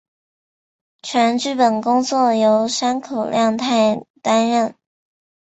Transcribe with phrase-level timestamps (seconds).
[1.03, 4.73] 全剧本工作由山口亮太担任。